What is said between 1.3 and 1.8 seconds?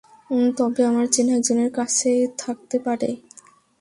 একজনের